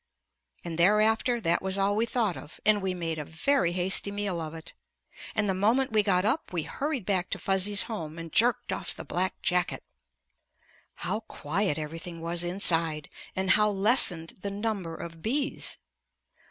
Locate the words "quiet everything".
11.19-12.19